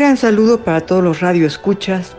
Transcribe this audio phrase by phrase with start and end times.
[0.00, 2.16] Gran saludo para todos los radioescuchas.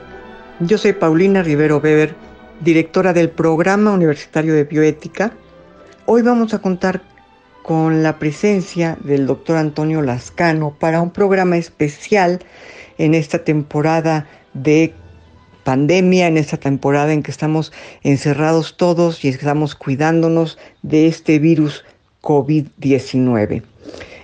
[0.59, 2.13] Yo soy Paulina Rivero Weber,
[2.59, 5.31] directora del Programa Universitario de Bioética.
[6.05, 7.01] Hoy vamos a contar
[7.63, 12.37] con la presencia del doctor Antonio Lascano para un programa especial
[12.99, 14.93] en esta temporada de
[15.63, 17.73] pandemia, en esta temporada en que estamos
[18.03, 21.83] encerrados todos y estamos cuidándonos de este virus
[22.21, 23.63] COVID-19.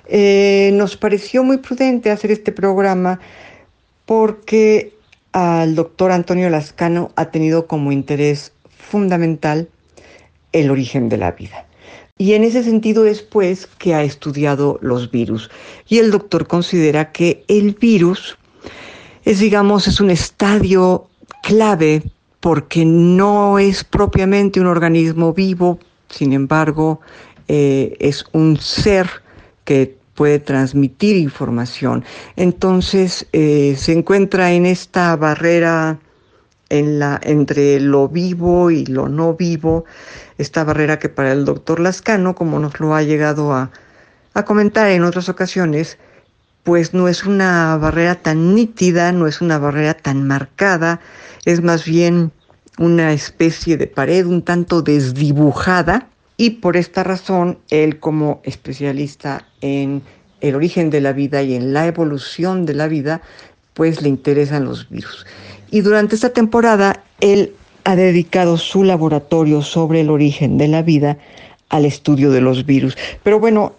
[0.10, 3.20] Eh, nos pareció muy prudente hacer este programa
[4.08, 4.94] porque
[5.34, 9.70] al doctor Antonio Lascano ha tenido como interés fundamental
[10.54, 11.66] el origen de la vida.
[12.18, 15.52] Y en ese sentido es pues que ha estudiado los virus.
[15.88, 18.38] Y el doctor considera que el virus
[19.26, 21.10] es, digamos, es un estadio
[21.44, 22.02] clave
[22.40, 27.02] porque no es propiamente un organismo vivo, sin embargo,
[27.50, 29.10] eh, es un ser
[29.66, 32.04] que puede transmitir información.
[32.36, 36.00] Entonces eh, se encuentra en esta barrera
[36.70, 39.86] en la, entre lo vivo y lo no vivo,
[40.40, 43.70] esta barrera que para el doctor Lascano, como nos lo ha llegado a,
[44.34, 46.00] a comentar en otras ocasiones,
[46.64, 51.00] pues no es una barrera tan nítida, no es una barrera tan marcada,
[51.46, 52.32] es más bien
[52.80, 60.02] una especie de pared un tanto desdibujada y por esta razón él como especialista en
[60.42, 63.22] el origen de la vida y en la evolución de la vida,
[63.74, 65.26] pues le interesan los virus.
[65.72, 71.18] Y durante esta temporada él ha dedicado su laboratorio sobre el origen de la vida
[71.70, 72.98] al estudio de los virus.
[73.24, 73.76] Pero bueno,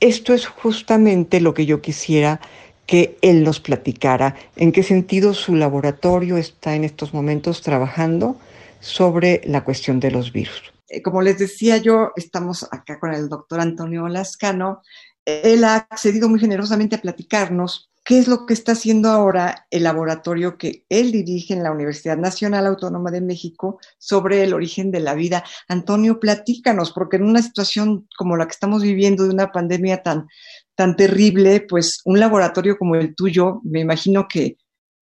[0.00, 2.40] esto es justamente lo que yo quisiera
[2.86, 8.36] que él nos platicara, en qué sentido su laboratorio está en estos momentos trabajando
[8.80, 10.72] sobre la cuestión de los virus.
[10.88, 14.82] Eh, como les decía yo, estamos acá con el doctor Antonio Lascano.
[15.24, 19.84] Él ha accedido muy generosamente a platicarnos qué es lo que está haciendo ahora el
[19.84, 25.00] laboratorio que él dirige en la Universidad Nacional Autónoma de México sobre el origen de
[25.00, 25.44] la vida.
[25.68, 30.26] Antonio, platícanos, porque en una situación como la que estamos viviendo de una pandemia tan,
[30.74, 34.56] tan terrible, pues un laboratorio como el tuyo, me imagino que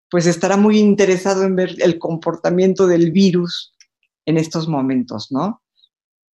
[0.09, 3.73] pues estará muy interesado en ver el comportamiento del virus
[4.25, 5.61] en estos momentos, ¿no?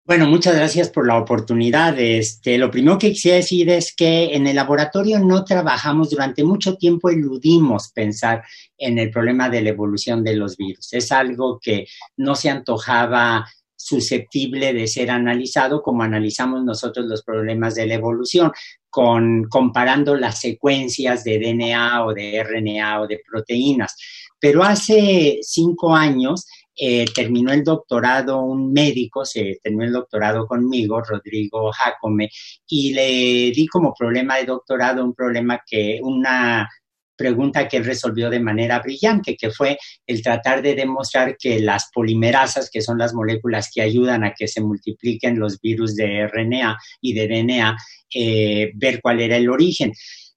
[0.07, 1.99] Bueno, muchas gracias por la oportunidad.
[1.99, 6.77] Este, lo primero que quisiera decir es que en el laboratorio no trabajamos durante mucho
[6.77, 8.45] tiempo, eludimos pensar
[8.77, 10.93] en el problema de la evolución de los virus.
[10.93, 11.87] Es algo que
[12.19, 18.53] no se antojaba susceptible de ser analizado como analizamos nosotros los problemas de la evolución,
[18.91, 23.97] con, comparando las secuencias de DNA o de RNA o de proteínas.
[24.39, 26.45] Pero hace cinco años
[26.77, 32.29] eh, terminó el doctorado un médico, se terminó el doctorado conmigo, Rodrigo Jacome,
[32.67, 36.69] y le di como problema de doctorado un problema que, una
[37.17, 42.71] pregunta que resolvió de manera brillante, que fue el tratar de demostrar que las polimerasas,
[42.71, 47.13] que son las moléculas que ayudan a que se multipliquen los virus de RNA y
[47.15, 47.77] de DNA,
[48.15, 49.93] eh, ver cuál era el origen.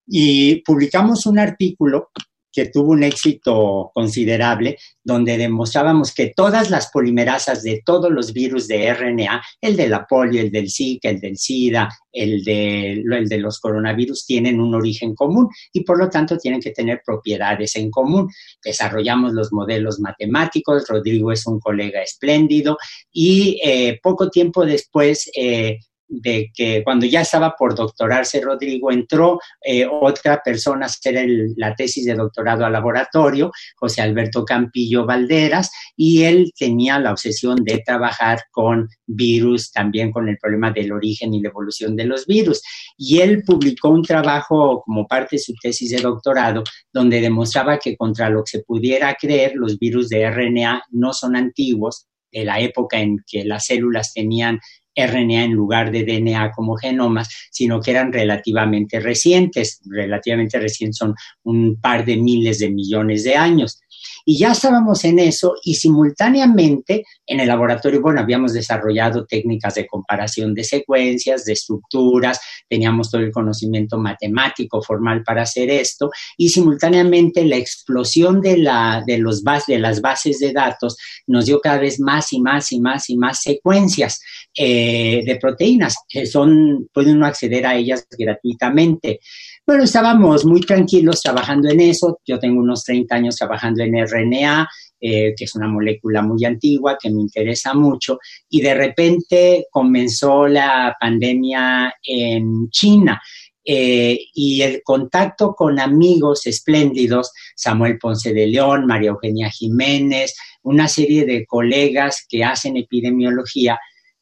[0.05, 2.11] Y publicamos un artículo
[2.57, 8.67] que tuvo un éxito considerable, donde demostrábamos que todas las polimerasas de todos los virus
[8.67, 13.59] de RNA, el de la polio, el del Zika, el del SIDA, el de, los
[13.59, 18.27] coronavirus, tienen un origen común y por lo tanto tienen que tener propiedades en común.
[18.63, 22.79] Desarrollamos los modelos matemáticos, Rodrigo es un colega espléndido
[23.11, 29.39] y eh, poco tiempo después eh, de que cuando ya estaba por doctorarse Rodrigo, entró
[29.61, 35.71] eh, otra persona a hacer la tesis de doctorado al laboratorio, José Alberto Campillo Valderas,
[35.95, 41.33] y él tenía la obsesión de trabajar con virus, también con el problema del origen
[41.33, 42.61] y la evolución de los virus.
[42.97, 47.95] Y él publicó un trabajo como parte de su tesis de doctorado, donde demostraba que
[47.97, 52.59] contra lo que se pudiera creer, los virus de RNA no son antiguos, de la
[52.59, 54.59] época en que las células tenían
[54.97, 59.81] RNA en lugar de DNA como genomas, sino que eran relativamente recientes.
[59.85, 61.13] Relativamente recientes son
[61.43, 63.79] un par de miles de millones de años.
[64.29, 69.87] Y ya estábamos en eso y simultáneamente en el laboratorio, bueno, habíamos desarrollado técnicas de
[69.87, 72.37] comparación de secuencias, de estructuras,
[72.67, 79.01] teníamos todo el conocimiento matemático formal para hacer esto y simultáneamente la explosión de, la,
[79.07, 82.81] de, los de las bases de datos nos dio cada vez más y más y
[82.81, 84.19] más y más secuencias
[84.57, 85.95] eh, de proteínas.
[86.29, 89.21] son, puede uno acceder a ellas gratuitamente.
[89.67, 92.21] Bueno, estábamos muy tranquilos trabajando en eso.
[92.25, 94.65] Yo tengo unos 30 años trabajando en RNA,
[94.97, 98.17] eh, que es una molécula muy antigua que me interesa mucho.
[98.49, 103.21] Y de repente comenzó la pandemia en China.
[103.65, 110.87] Eh, y el contacto con amigos espléndidos, Samuel Ponce de León, María Eugenia Jiménez, una
[110.87, 113.77] serie de colegas que hacen epidemiología,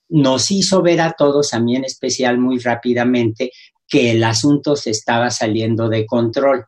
[0.09, 3.51] nos hizo ver a todos, a mí en especial muy rápidamente,
[3.87, 6.65] que el asunto se estaba saliendo de control.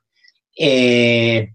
[0.55, 1.49] Eh,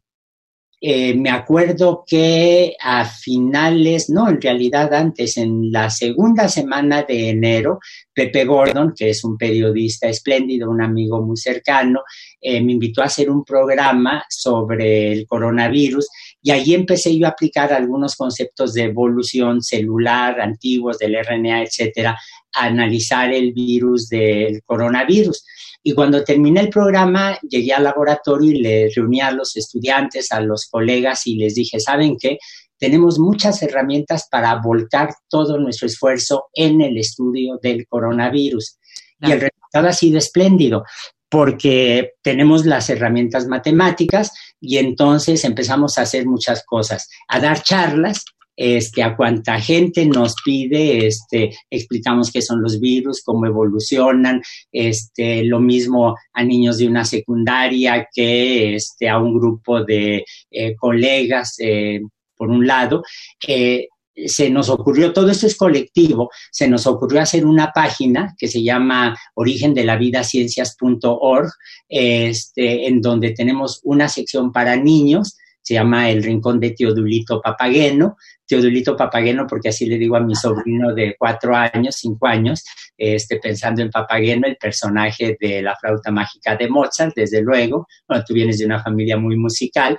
[0.84, 7.28] eh, me acuerdo que a finales, no, en realidad antes, en la segunda semana de
[7.28, 7.78] enero,
[8.12, 12.00] Pepe Gordon, que es un periodista espléndido, un amigo muy cercano,
[12.40, 16.08] eh, me invitó a hacer un programa sobre el coronavirus
[16.42, 22.18] y ahí empecé yo a aplicar algunos conceptos de evolución celular antiguos del RNA, etcétera,
[22.54, 25.44] a analizar el virus del coronavirus.
[25.84, 30.40] Y cuando terminé el programa, llegué al laboratorio y le reuní a los estudiantes, a
[30.40, 32.38] los colegas y les dije, ¿saben qué?
[32.76, 38.78] Tenemos muchas herramientas para volcar todo nuestro esfuerzo en el estudio del coronavirus.
[39.20, 40.82] Y el resultado ha sido espléndido
[41.32, 48.26] porque tenemos las herramientas matemáticas y entonces empezamos a hacer muchas cosas, a dar charlas
[48.54, 55.42] este, a cuánta gente nos pide, este, explicamos qué son los virus, cómo evolucionan, este,
[55.44, 61.54] lo mismo a niños de una secundaria que este, a un grupo de eh, colegas,
[61.60, 62.02] eh,
[62.36, 63.02] por un lado.
[63.48, 68.48] Eh, se nos ocurrió, todo esto es colectivo, se nos ocurrió hacer una página que
[68.48, 71.50] se llama origen de la vida ciencias.org,
[71.88, 78.16] este, en donde tenemos una sección para niños, se llama El Rincón de Teodulito Papageno,
[78.46, 82.64] Teodulito Papageno, porque así le digo a mi sobrino de cuatro años, cinco años,
[82.98, 87.86] este, pensando en Papageno, el personaje de la flauta mágica de Mozart, desde luego.
[88.08, 89.96] Bueno, tú vienes de una familia muy musical.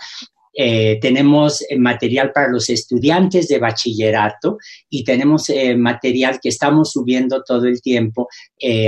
[0.56, 4.58] Eh, tenemos eh, material para los estudiantes de bachillerato
[4.90, 8.28] y tenemos eh, material que estamos subiendo todo el tiempo,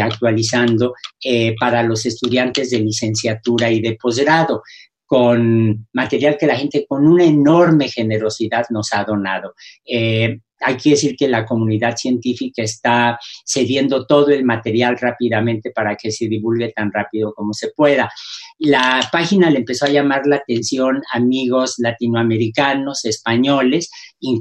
[0.01, 0.93] actualizando
[1.59, 4.61] para los estudiantes de licenciatura y de posgrado
[5.05, 9.53] con material que la gente con una enorme generosidad nos ha donado.
[10.65, 16.11] Hay que decir que la comunidad científica está cediendo todo el material rápidamente para que
[16.11, 18.11] se divulgue tan rápido como se pueda.
[18.57, 23.91] La página le empezó a llamar la atención amigos latinoamericanos, españoles,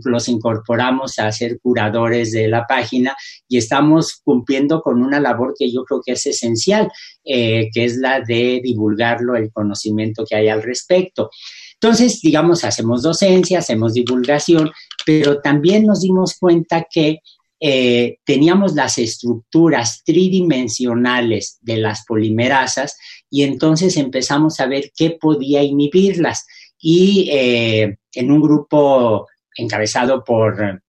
[0.05, 3.15] los incorporamos a ser curadores de la página
[3.49, 6.91] y estamos cumpliendo con una labor que yo creo que es esencial,
[7.25, 11.31] eh, que es la de divulgarlo, el conocimiento que hay al respecto.
[11.75, 14.71] Entonces, digamos, hacemos docencia, hacemos divulgación,
[15.05, 17.19] pero también nos dimos cuenta que
[17.61, 22.97] eh, teníamos las estructuras tridimensionales de las polimerasas
[23.31, 26.47] y entonces empezamos a ver qué podía inhibirlas.
[26.79, 29.27] Y eh, en un grupo
[29.57, 30.83] encabezado por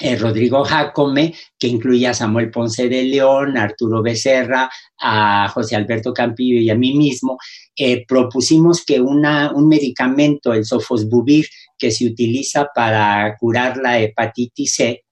[0.00, 5.76] eh, Rodrigo Jacome, que incluía a Samuel Ponce de León, a Arturo Becerra, a José
[5.76, 7.38] Alberto Campillo y a mí mismo,
[7.76, 11.46] eh, propusimos que un medicamento, el sofosbuvir,
[11.78, 15.04] que se utiliza para curar la hepatitis C,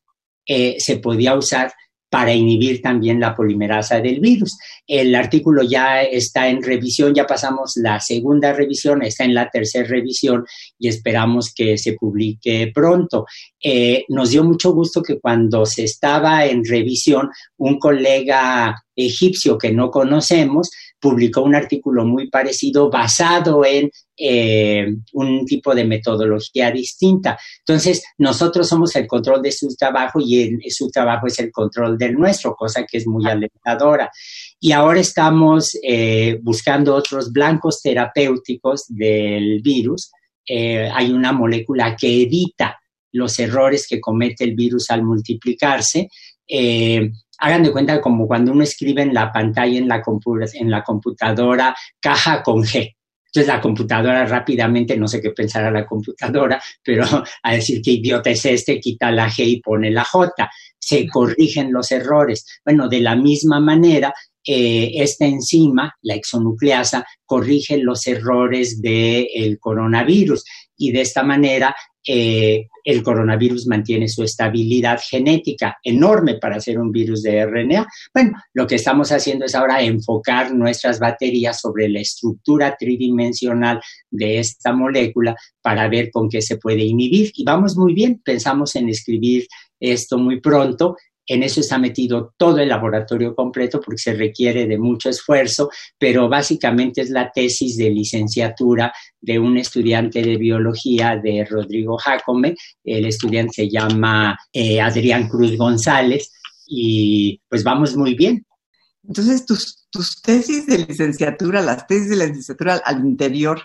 [0.46, 1.72] eh, se podía usar
[2.12, 4.58] para inhibir también la polimerasa del virus.
[4.86, 9.88] El artículo ya está en revisión, ya pasamos la segunda revisión, está en la tercera
[9.88, 10.44] revisión
[10.78, 13.24] y esperamos que se publique pronto.
[13.58, 19.72] Eh, nos dio mucho gusto que cuando se estaba en revisión, un colega egipcio que
[19.72, 20.70] no conocemos
[21.02, 27.36] publicó un artículo muy parecido basado en eh, un tipo de metodología distinta.
[27.58, 32.14] Entonces, nosotros somos el control de su trabajo y su trabajo es el control del
[32.14, 34.12] nuestro, cosa que es muy alentadora.
[34.60, 40.12] Y ahora estamos eh, buscando otros blancos terapéuticos del virus.
[40.46, 42.78] Eh, hay una molécula que evita
[43.10, 46.08] los errores que comete el virus al multiplicarse
[47.38, 50.02] hagan de cuenta como cuando uno escribe en la pantalla en la,
[50.54, 52.94] en la computadora caja con G.
[53.34, 57.04] Entonces la computadora rápidamente, no sé qué pensará la computadora, pero
[57.42, 60.50] a decir qué idiota es este, quita la G y pone la J.
[60.78, 62.44] Se corrigen los errores.
[62.64, 64.12] Bueno, de la misma manera,
[64.44, 70.44] eh, esta enzima, la exonucleasa, corrige los errores del coronavirus
[70.76, 71.74] y de esta manera
[72.06, 77.86] eh, el coronavirus mantiene su estabilidad genética enorme para ser un virus de RNA.
[78.12, 83.80] Bueno, lo que estamos haciendo es ahora enfocar nuestras baterías sobre la estructura tridimensional
[84.10, 87.30] de esta molécula para ver con qué se puede inhibir.
[87.34, 89.46] Y vamos muy bien, pensamos en escribir
[89.78, 94.78] esto muy pronto en eso está metido todo el laboratorio completo porque se requiere de
[94.78, 101.44] mucho esfuerzo, pero básicamente es la tesis de licenciatura de un estudiante de biología de
[101.44, 102.56] Rodrigo Jacome.
[102.82, 106.30] El estudiante se llama eh, Adrián Cruz González
[106.66, 108.44] y pues vamos muy bien.
[109.04, 113.60] Entonces, tus, tesis de licenciatura, las tesis de licenciatura al interior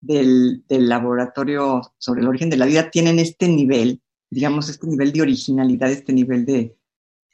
[0.00, 4.00] del laboratorio sobre el origen de la vida tienen este nivel,
[4.30, 6.76] digamos, este nivel de originalidad, este nivel de,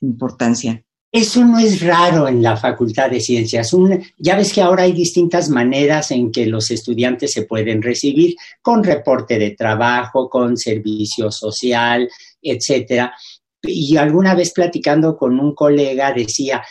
[0.00, 0.82] importancia.
[1.12, 3.70] Eso no es raro en la Facultad de Ciencias.
[4.18, 8.84] ya ves que ahora hay distintas maneras en que los estudiantes se pueden recibir, con
[8.84, 12.08] reporte de trabajo, con servicio social,
[12.42, 13.14] etcétera.
[13.62, 16.62] Y alguna vez platicando con un colega decía,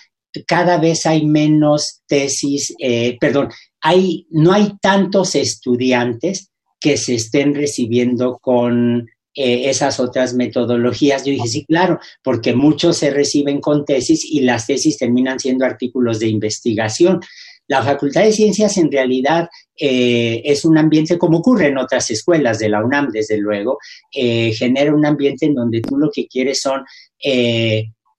[0.46, 3.50] cada vez hay menos tesis, eh, perdón,
[3.82, 11.25] hay, no hay tantos estudiantes que se estén recibiendo con eh, esas otras metodologías.
[11.25, 15.65] Yo dije, sí, claro, porque muchos se reciben con tesis y las tesis terminan siendo
[15.65, 17.20] artículos de investigación.
[17.68, 22.60] La Facultad de Ciencias en realidad eh, es un ambiente como ocurre en otras escuelas
[22.60, 23.77] de la UNAM, desde luego,
[24.15, 26.84] eh, genera un ambiente en donde tú lo que quieres son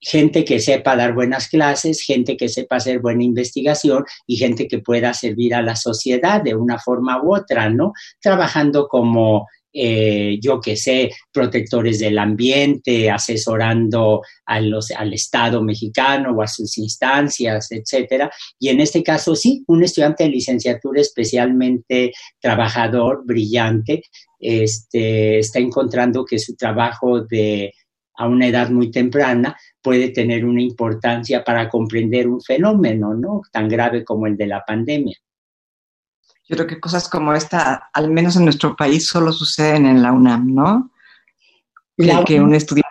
[0.00, 4.78] gente que sepa dar buenas clases, gente que sepa hacer buena investigación y gente que
[4.78, 7.92] pueda servir a la sociedad de una forma u otra, ¿no?
[8.20, 9.46] Trabajando como
[9.78, 16.46] eh, yo que sé, protectores del ambiente, asesorando a los, al Estado mexicano o a
[16.46, 18.30] sus instancias, etcétera.
[18.58, 24.02] Y en este caso, sí, un estudiante de licenciatura especialmente trabajador, brillante,
[24.40, 27.74] este, está encontrando que su trabajo de
[28.18, 33.42] a una edad muy temprana puede tener una importancia para comprender un fenómeno, ¿no?
[33.52, 35.18] Tan grave como el de la pandemia.
[36.48, 40.12] Yo creo que cosas como esta, al menos en nuestro país, solo suceden en la
[40.12, 40.90] UNAM, ¿no?
[41.96, 42.88] que un estudiante,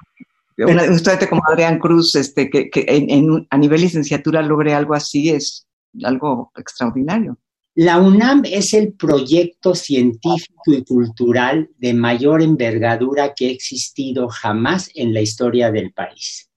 [0.58, 5.68] un estudiante como Adrián Cruz, este, que, a nivel licenciatura logre algo así, es
[6.04, 7.38] algo extraordinario.
[7.76, 14.90] La UNAM es el proyecto científico y cultural de mayor envergadura que ha existido jamás
[14.96, 16.50] en la historia del país.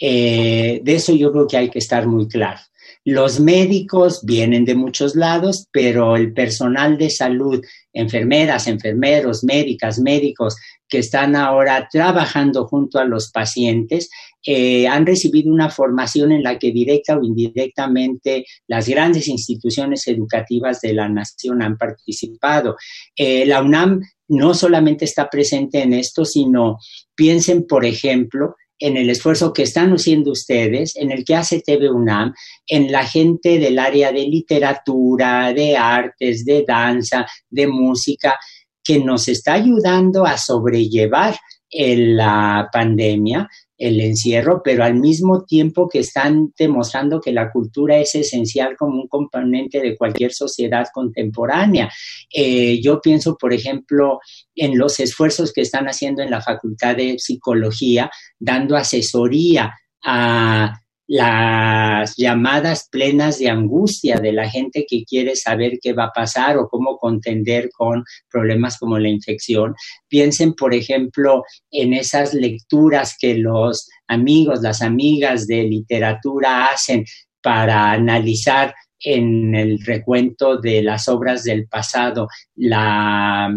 [0.00, 2.60] Eh, de eso yo creo que hay que estar muy claro.
[3.04, 10.56] Los médicos vienen de muchos lados, pero el personal de salud, enfermeras, enfermeros, médicas, médicos
[10.88, 14.08] que están ahora trabajando junto a los pacientes,
[14.46, 20.80] eh, han recibido una formación en la que directa o indirectamente las grandes instituciones educativas
[20.80, 22.76] de la nación han participado.
[23.16, 26.78] Eh, la UNAM no solamente está presente en esto, sino
[27.14, 31.90] piensen, por ejemplo, en el esfuerzo que están haciendo ustedes, en el que hace TV
[31.90, 32.34] UNAM,
[32.66, 38.38] en la gente del área de literatura, de artes, de danza, de música,
[38.82, 41.36] que nos está ayudando a sobrellevar
[41.74, 48.14] la pandemia, el encierro, pero al mismo tiempo que están demostrando que la cultura es
[48.14, 51.90] esencial como un componente de cualquier sociedad contemporánea.
[52.32, 54.20] Eh, yo pienso, por ejemplo,
[54.54, 60.80] en los esfuerzos que están haciendo en la Facultad de Psicología, dando asesoría a
[61.14, 66.56] las llamadas plenas de angustia de la gente que quiere saber qué va a pasar
[66.56, 69.76] o cómo contender con problemas como la infección.
[70.08, 77.04] Piensen, por ejemplo, en esas lecturas que los amigos, las amigas de literatura hacen
[77.40, 83.56] para analizar en el recuento de las obras del pasado la,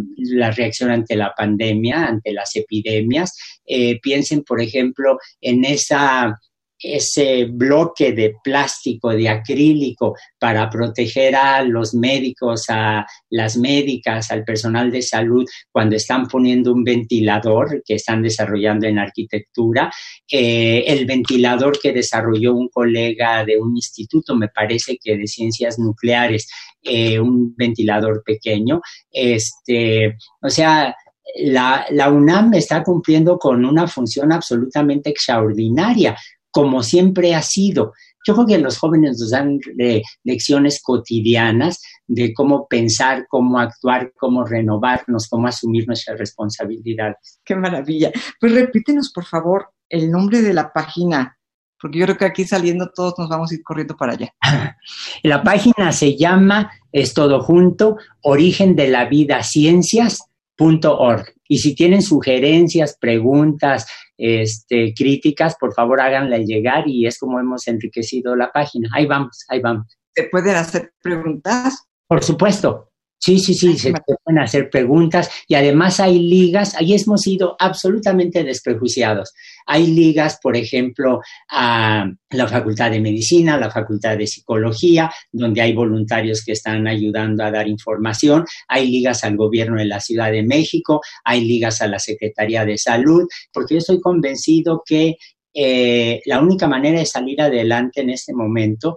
[0.55, 3.35] reacción ante la pandemia, ante las epidemias.
[3.65, 6.37] Eh, piensen, por ejemplo, en esa
[6.79, 14.43] ese bloque de plástico, de acrílico, para proteger a los médicos, a las médicas, al
[14.43, 19.91] personal de salud, cuando están poniendo un ventilador que están desarrollando en arquitectura.
[20.31, 25.79] Eh, el ventilador que desarrolló un colega de un instituto, me parece que de ciencias
[25.79, 26.47] nucleares,
[26.83, 28.81] eh, un ventilador pequeño.
[29.11, 30.95] Este, o sea,
[31.35, 36.15] la, la, UNAM está cumpliendo con una función absolutamente extraordinaria
[36.57, 37.93] como siempre ha sido.
[38.25, 44.11] Yo creo que los jóvenes nos dan eh, lecciones cotidianas de cómo pensar, cómo actuar,
[44.17, 47.39] cómo renovarnos, cómo asumir nuestras responsabilidades.
[47.45, 48.11] Qué maravilla.
[48.39, 51.37] Pues repítenos, por favor, el nombre de la página
[51.79, 54.33] porque yo creo que aquí saliendo todos nos vamos a ir corriendo para allá.
[55.21, 61.35] La página se llama, es todo junto, origen de la vida ciencias.org.
[61.47, 63.85] Y si tienen sugerencias, preguntas,
[64.17, 68.89] este, críticas, por favor háganla llegar y es como hemos enriquecido la página.
[68.93, 69.97] Ahí vamos, ahí vamos.
[70.15, 71.85] ¿Se pueden hacer preguntas?
[72.07, 72.86] Por supuesto,
[73.19, 78.43] Sí, sí, sí, se pueden hacer preguntas y además hay ligas, ahí hemos sido absolutamente
[78.43, 79.33] desprejuiciados.
[79.65, 85.73] Hay ligas, por ejemplo, a la Facultad de Medicina, la Facultad de Psicología, donde hay
[85.73, 88.45] voluntarios que están ayudando a dar información.
[88.67, 92.77] Hay ligas al gobierno de la Ciudad de México, hay ligas a la Secretaría de
[92.77, 95.15] Salud, porque yo estoy convencido que
[95.59, 98.95] eh, la única manera de salir adelante en este momento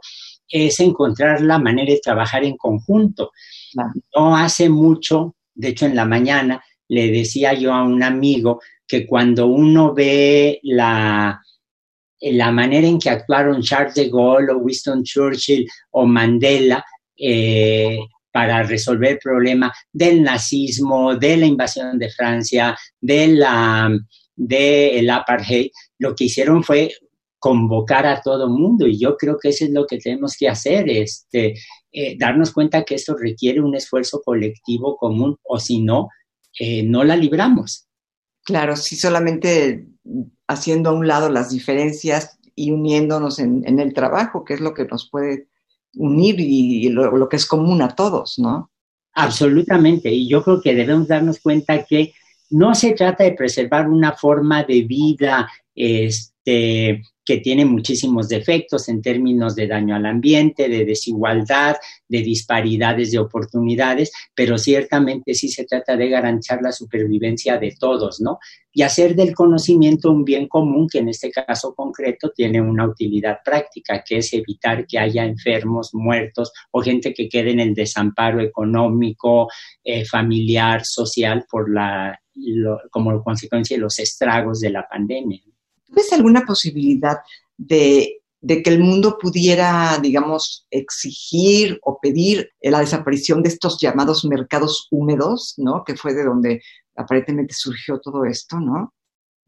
[0.51, 3.33] es encontrar la manera de trabajar en conjunto.
[4.15, 9.07] No hace mucho, de hecho en la mañana, le decía yo a un amigo que
[9.07, 11.41] cuando uno ve la,
[12.21, 16.85] la manera en que actuaron Charles de Gaulle o Winston Churchill o Mandela
[17.17, 17.99] eh,
[18.33, 23.91] para resolver el problema del nazismo, de la invasión de Francia, de la
[24.35, 26.91] del apartheid, lo que hicieron fue
[27.41, 30.89] convocar a todo mundo y yo creo que eso es lo que tenemos que hacer,
[30.89, 31.55] este,
[31.91, 36.11] eh, darnos cuenta que esto requiere un esfuerzo colectivo común o si no,
[36.59, 37.89] eh, no la libramos.
[38.45, 39.87] Claro, si solamente
[40.47, 44.85] haciendo a un lado las diferencias y uniéndonos en, el trabajo, que es lo que
[44.85, 45.49] nos puede
[45.95, 48.71] unir y, lo, lo, que es común a todos, ¿no?
[49.15, 52.13] Absolutamente, y yo creo que debemos darnos cuenta que
[52.51, 59.03] no se trata de preservar una forma de vida este, que tiene muchísimos defectos en
[59.03, 61.77] términos de daño al ambiente, de desigualdad,
[62.09, 68.21] de disparidades de oportunidades, pero ciertamente sí se trata de garantizar la supervivencia de todos,
[68.21, 68.39] ¿no?
[68.73, 73.39] Y hacer del conocimiento un bien común que en este caso concreto tiene una utilidad
[73.45, 78.41] práctica, que es evitar que haya enfermos, muertos o gente que quede en el desamparo
[78.41, 79.49] económico,
[79.85, 82.21] eh, familiar, social por la,
[82.91, 85.41] como consecuencia de los estragos de la pandemia.
[85.91, 87.19] ¿Ves alguna posibilidad
[87.57, 94.89] de, que el mundo pudiera, digamos, exigir o pedir la desaparición de estos llamados mercados
[94.91, 95.85] húmedos, ¿no?
[95.85, 96.63] Que fue de donde
[96.97, 98.95] aparentemente surgió todo esto, ¿no?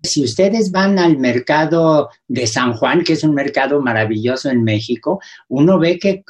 [0.04, 5.20] Si ustedes van al mercado de San Juan, que es un mercado maravilloso en México,
[5.48, 6.24] uno ve que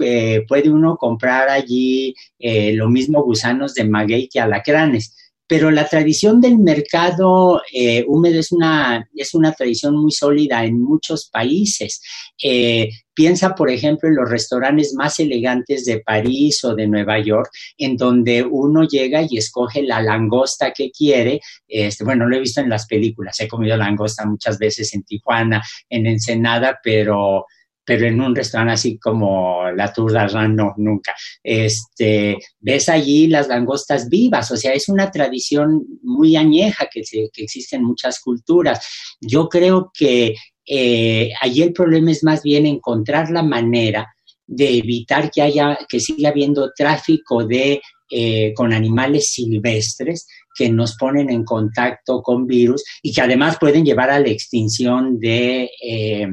[0.47, 5.17] puede uno comprar allí eh, lo mismo gusanos de maguey que alacranes
[5.53, 10.81] pero la tradición del mercado eh, húmedo es una, es una tradición muy sólida en
[10.81, 12.01] muchos países.
[12.43, 17.51] Eh, piensa, por ejemplo, en los restaurantes más elegantes de París o de Nueva York,
[17.77, 21.43] en donde uno llega y escoge la langosta que quiere.
[21.69, 25.63] Este, bueno, lo he visto en las películas, he comido langosta muchas veces en Tijuana,
[25.91, 27.45] en Ensenada, pero
[27.85, 31.15] pero en un restaurante así como la Tour d'Argent, no, nunca.
[31.43, 37.43] Este, ves allí las langostas vivas, o sea, es una tradición muy añeja que, que
[37.43, 38.87] existe en muchas culturas.
[39.21, 40.35] Yo creo que
[40.67, 44.15] eh, allí el problema es más bien encontrar la manera
[44.47, 50.97] de evitar que haya, que siga habiendo tráfico de, eh, con animales silvestres que nos
[50.97, 56.29] ponen en contacto con virus y que además pueden llevar a la extinción de eh,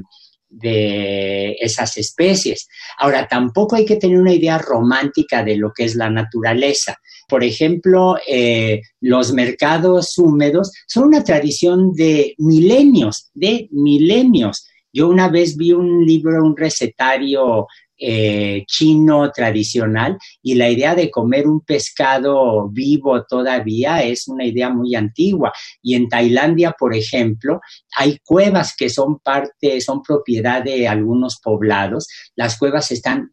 [0.49, 2.67] de esas especies.
[2.97, 6.97] Ahora, tampoco hay que tener una idea romántica de lo que es la naturaleza.
[7.27, 14.67] Por ejemplo, eh, los mercados húmedos son una tradición de milenios, de milenios.
[14.91, 17.67] Yo una vez vi un libro, un recetario
[17.99, 24.69] eh, chino tradicional y la idea de comer un pescado vivo todavía es una idea
[24.69, 25.51] muy antigua.
[25.81, 27.59] Y en Tailandia, por ejemplo,
[27.95, 32.07] hay cuevas que son parte, son propiedad de algunos poblados.
[32.35, 33.31] Las cuevas están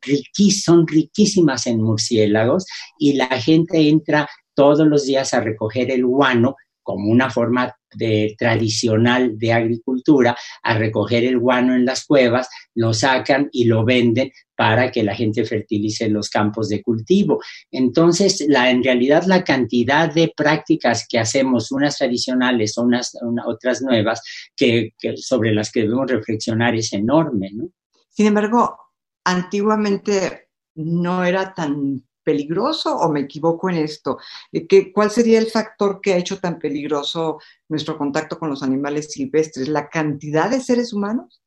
[0.50, 2.64] son riquísimas en murciélagos
[2.98, 8.34] y la gente entra todos los días a recoger el guano como una forma de,
[8.38, 14.30] tradicional de agricultura, a recoger el guano en las cuevas, lo sacan y lo venden
[14.54, 17.40] para que la gente fertilice los campos de cultivo.
[17.70, 24.22] Entonces, la, en realidad la cantidad de prácticas que hacemos, unas tradicionales unas, otras nuevas,
[24.56, 27.50] que, sobre las que debemos reflexionar es enorme.
[27.52, 27.68] ¿no?
[28.08, 28.76] Sin embargo,
[29.24, 34.18] antiguamente no era tan peligroso o me equivoco en esto?
[34.50, 38.64] Eh, ¿Qué, ¿Cuál sería el factor que ha hecho tan peligroso nuestro contacto con los
[38.64, 39.68] animales silvestres?
[39.68, 41.40] ¿La cantidad de seres humanos?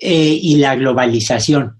[0.00, 1.78] Eh, y la globalización.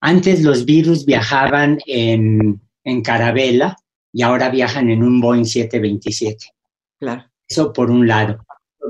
[0.00, 3.76] Antes los virus viajaban en, en carabela
[4.12, 6.52] y ahora viajan en un Boeing 727.
[6.98, 7.24] Claro.
[7.48, 8.44] Eso por un lado.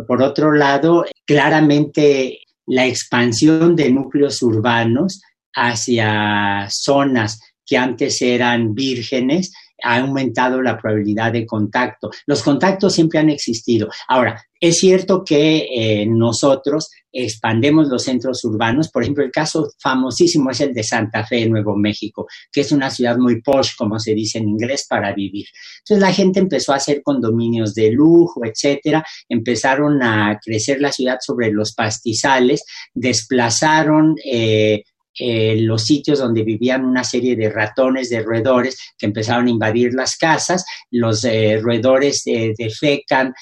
[0.07, 5.23] Por otro lado, claramente la expansión de núcleos urbanos
[5.55, 9.53] hacia zonas que antes eran vírgenes,
[9.83, 12.11] ha aumentado la probabilidad de contacto.
[12.27, 13.89] Los contactos siempre han existido.
[14.09, 18.91] Ahora, es cierto que eh, nosotros expandemos los centros urbanos.
[18.91, 22.91] Por ejemplo, el caso famosísimo es el de Santa Fe, Nuevo México, que es una
[22.91, 25.47] ciudad muy posh, como se dice en inglés, para vivir.
[25.79, 29.05] Entonces la gente empezó a hacer condominios de lujo, etcétera.
[29.29, 34.83] Empezaron a crecer la ciudad sobre los pastizales, desplazaron eh,
[35.19, 39.95] eh, los sitios donde vivían una serie de ratones, de roedores que empezaron a invadir
[39.95, 43.33] las casas, los eh, roedores eh, defecan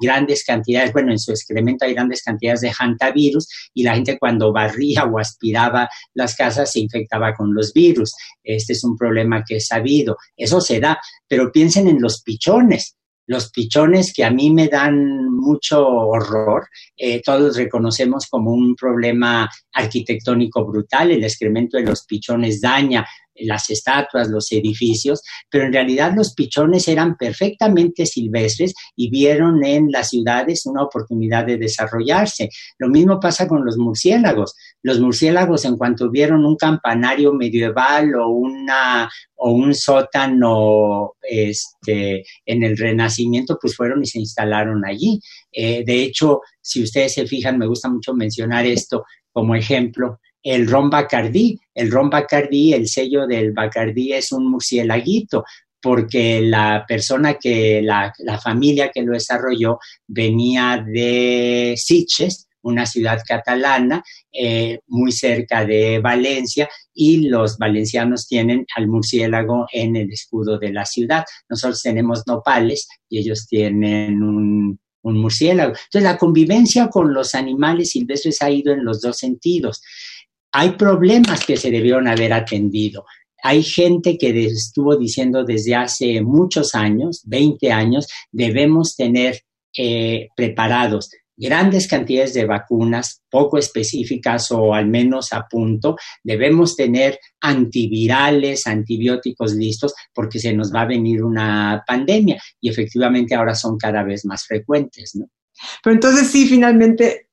[0.00, 4.52] grandes cantidades, bueno, en su excremento hay grandes cantidades de hantavirus y la gente cuando
[4.52, 8.14] barría o aspiraba las casas se infectaba con los virus.
[8.44, 10.16] Este es un problema que es sabido.
[10.36, 15.30] Eso se da, pero piensen en los pichones los pichones que a mí me dan
[15.30, 22.60] mucho horror, eh, todos reconocemos como un problema arquitectónico brutal, el excremento de los pichones
[22.60, 29.64] daña las estatuas, los edificios, pero en realidad los pichones eran perfectamente silvestres y vieron
[29.64, 32.50] en las ciudades una oportunidad de desarrollarse.
[32.78, 34.54] Lo mismo pasa con los murciélagos.
[34.82, 42.62] Los murciélagos en cuanto vieron un campanario medieval o una o un sótano este, en
[42.62, 45.20] el Renacimiento, pues fueron y se instalaron allí.
[45.52, 50.68] Eh, de hecho, si ustedes se fijan, me gusta mucho mencionar esto como ejemplo, el
[50.68, 51.58] ron Bacardí.
[51.74, 55.44] El ron Bacardí, el sello del Bacardí es un murcielaguito,
[55.80, 64.02] porque la persona que, la, familia que lo desarrolló venía de Sitges, una ciudad catalana
[64.32, 70.72] eh, muy cerca de Valencia y los valencianos tienen al murciélago en el escudo de
[70.72, 71.24] la ciudad.
[71.50, 75.72] Nosotros tenemos nopales y ellos tienen un, un murciélago.
[75.72, 79.82] Entonces la convivencia con los animales silvestres ha ido en los dos sentidos
[80.54, 83.04] hay problemas que se debieron haber atendido.
[83.42, 89.40] Hay gente que estuvo diciendo desde hace muchos años, 20 años, debemos tener
[89.76, 95.96] eh, preparados grandes cantidades de vacunas, poco específicas o al menos a punto.
[96.22, 103.34] Debemos tener antivirales, antibióticos listos porque se nos va a venir una pandemia y efectivamente
[103.34, 105.26] ahora son cada vez más frecuentes, ¿no?
[105.82, 107.28] Pero entonces sí, finalmente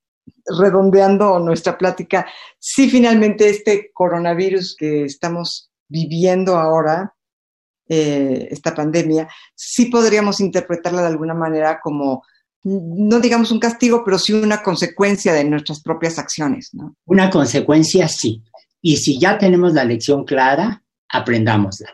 [0.45, 2.27] redondeando nuestra plática,
[2.59, 7.13] sí finalmente este coronavirus que estamos viviendo ahora,
[7.87, 12.23] eh, esta pandemia, sí podríamos interpretarla de alguna manera como,
[12.63, 16.69] no digamos un castigo, pero sí una consecuencia de nuestras propias acciones.
[16.73, 16.95] ¿no?
[17.05, 18.43] Una consecuencia, sí.
[18.81, 21.89] Y si ya tenemos la lección clara, aprendámosla.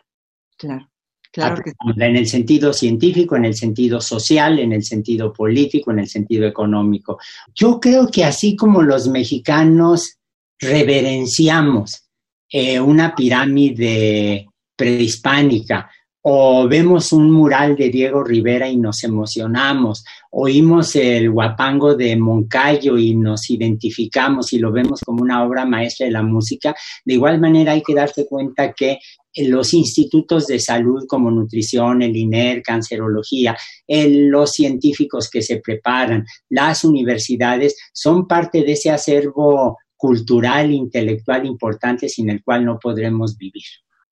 [0.58, 0.90] Claro.
[1.38, 6.48] En el sentido científico, en el sentido social, en el sentido político, en el sentido
[6.48, 7.20] económico.
[7.54, 10.18] Yo creo que así como los mexicanos
[10.60, 12.04] reverenciamos
[12.50, 15.90] eh, una pirámide prehispánica,
[16.30, 22.98] o vemos un mural de Diego Rivera y nos emocionamos, oímos el guapango de Moncayo
[22.98, 27.40] y nos identificamos y lo vemos como una obra maestra de la música, de igual
[27.40, 29.00] manera hay que darse cuenta que
[29.38, 33.56] los institutos de salud como nutrición, el INER, cancerología,
[33.88, 42.10] los científicos que se preparan, las universidades, son parte de ese acervo cultural, intelectual importante
[42.10, 43.64] sin el cual no podremos vivir.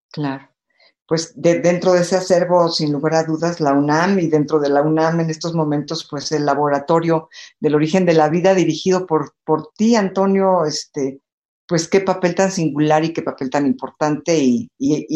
[0.10, 0.55] Claro.
[1.08, 4.82] Pues dentro de ese acervo, sin lugar a dudas, la UNAM y dentro de la
[4.82, 9.70] UNAM en estos momentos, pues el laboratorio del origen de la vida dirigido por, por
[9.78, 11.22] ti, Antonio, este,
[11.68, 14.70] pues qué papel tan singular y qué papel tan importante y,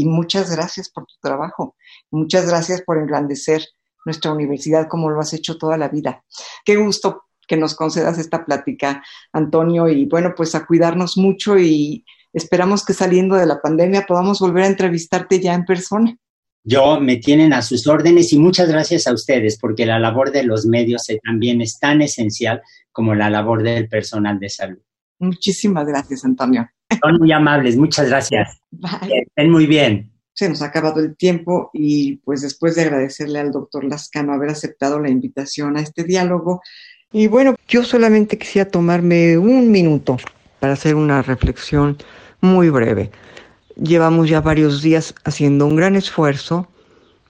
[0.06, 1.76] muchas gracias por tu trabajo.
[2.12, 3.64] Muchas gracias por engrandecer
[4.06, 6.24] nuestra universidad como lo has hecho toda la vida.
[6.66, 12.06] Qué gusto que nos concedas esta plática, Antonio, y bueno, pues a cuidarnos mucho y
[12.34, 16.18] esperamos que saliendo de la pandemia podamos volver a entrevistarte ya en persona.
[16.64, 20.44] Yo me tienen a sus órdenes y muchas gracias a ustedes porque la labor de
[20.44, 22.62] los medios también es tan esencial
[22.92, 24.80] como la labor del personal de salud.
[25.20, 26.70] Muchísimas gracias, Antonio.
[27.02, 28.60] Son muy amables, muchas gracias.
[28.72, 29.26] Bye.
[29.28, 30.12] Estén muy bien.
[30.34, 34.50] Se nos ha acabado el tiempo y pues después de agradecerle al doctor Lascano haber
[34.50, 36.62] aceptado la invitación a este diálogo.
[37.12, 40.18] Y bueno, yo solamente quisiera tomarme un minuto
[40.60, 41.98] para hacer una reflexión
[42.42, 43.12] muy breve.
[43.76, 46.68] Llevamos ya varios días haciendo un gran esfuerzo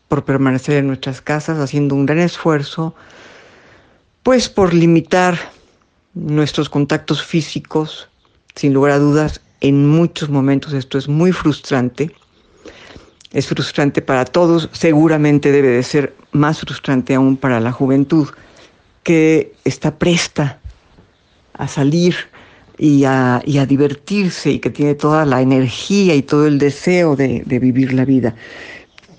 [0.07, 2.95] por permanecer en nuestras casas, haciendo un gran esfuerzo,
[4.23, 5.37] pues por limitar
[6.15, 8.09] nuestros contactos físicos,
[8.55, 12.11] sin lugar a dudas, en muchos momentos esto es muy frustrante.
[13.31, 18.27] Es frustrante para todos, seguramente debe de ser más frustrante aún para la juventud,
[19.03, 20.59] que está presta
[21.53, 22.15] a salir
[22.79, 27.93] y a, divertirse y que tiene toda la energía y todo el deseo de, vivir
[27.93, 28.35] la vida.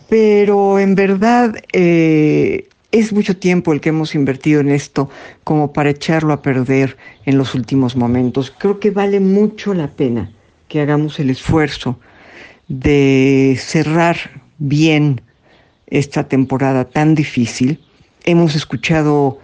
[0.09, 5.11] Pero en verdad eh, es mucho tiempo el que hemos invertido en esto
[5.45, 6.97] como para echarlo a perder
[7.27, 8.53] en los últimos momentos.
[8.59, 10.33] Creo que vale mucho la pena
[10.69, 12.01] que hagamos el esfuerzo
[12.69, 14.17] de cerrar
[14.59, 15.21] bien
[15.87, 17.79] esta temporada tan difícil.
[18.25, 19.39] Hemos escuchado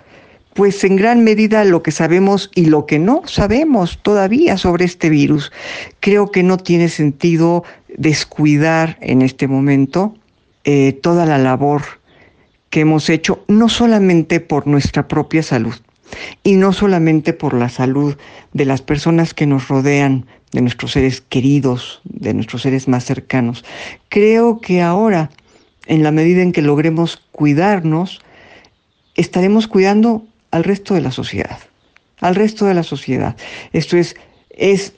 [0.56, 5.10] pues en gran medida lo que sabemos y lo que no sabemos todavía sobre este
[5.10, 5.52] virus.
[6.00, 7.62] Creo que no tiene sentido
[7.94, 10.14] descuidar en este momento
[10.64, 11.82] eh, toda la labor
[12.70, 15.74] que hemos hecho, no solamente por nuestra propia salud
[16.42, 18.16] y no solamente por la salud
[18.54, 23.62] de las personas que nos rodean, de nuestros seres queridos, de nuestros seres más cercanos.
[24.08, 25.28] Creo que ahora,
[25.86, 28.22] en la medida en que logremos cuidarnos,
[29.16, 30.24] estaremos cuidando
[30.56, 31.58] al resto de la sociedad,
[32.20, 33.36] al resto de la sociedad.
[33.72, 34.16] Esto es,
[34.50, 34.94] es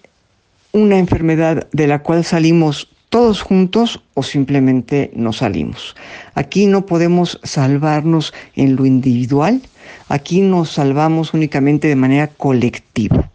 [0.72, 5.96] una enfermedad de la cual salimos todos juntos o simplemente no salimos.
[6.34, 9.62] Aquí no podemos salvarnos en lo individual,
[10.08, 13.30] aquí nos salvamos únicamente de manera colectiva.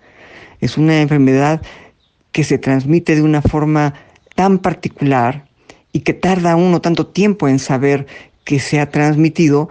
[0.62, 1.62] Es una enfermedad
[2.32, 3.94] que se transmite de una forma
[4.36, 5.46] tan particular
[5.92, 8.08] y que tarda uno tanto tiempo en saber
[8.46, 9.70] que se ha transmitido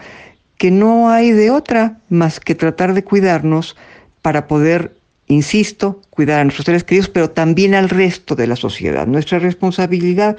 [0.62, 3.74] que no hay de otra más que tratar de cuidarnos
[4.22, 4.92] para poder,
[5.26, 9.08] insisto, cuidar a nuestros seres queridos, pero también al resto de la sociedad.
[9.08, 10.36] Nuestra responsabilidad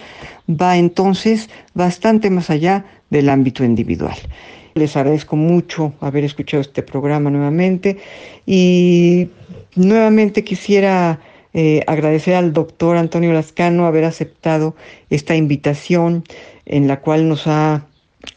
[0.49, 4.15] va entonces bastante más allá del ámbito individual.
[4.75, 7.97] Les agradezco mucho haber escuchado este programa nuevamente
[8.45, 9.27] y
[9.75, 11.19] nuevamente quisiera
[11.53, 14.73] eh, agradecer al doctor Antonio Lascano haber aceptado
[15.09, 16.23] esta invitación
[16.65, 17.87] en la cual nos ha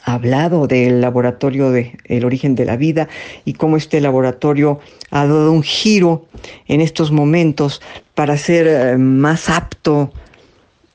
[0.03, 3.09] hablado del laboratorio de El origen de la vida
[3.44, 6.27] y cómo este laboratorio ha dado un giro
[6.66, 7.83] en estos momentos
[8.14, 10.12] para ser eh, más apto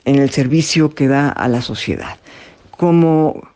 [0.06, 2.18] en el servicio que da a la sociedad.
[2.72, 3.48] Como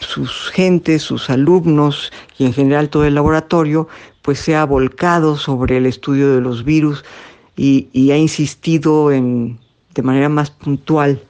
[0.00, 3.88] sus gentes, sus alumnos y en general todo el laboratorio,
[4.20, 7.04] pues se ha volcado sobre el estudio de los virus
[7.56, 9.58] y, y ha insistido en,
[9.94, 11.20] de manera más puntual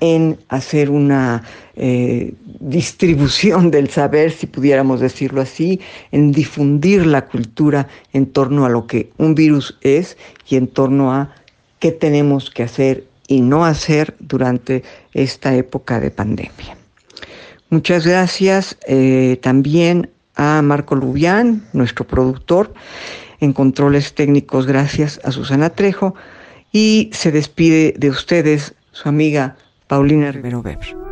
[0.00, 1.44] en hacer una
[1.76, 5.80] eh, distribución del saber, si pudiéramos decirlo así,
[6.12, 10.16] en difundir la cultura en torno a lo que un virus es
[10.48, 11.34] y en torno a
[11.80, 16.76] qué tenemos que hacer y no hacer durante esta época de pandemia.
[17.70, 22.72] Muchas gracias eh, también a Marco Lubián, nuestro productor,
[23.40, 26.14] en controles técnicos, gracias a Susana Trejo,
[26.70, 29.56] y se despide de ustedes su amiga
[29.88, 31.11] Paulina Rivero Weber.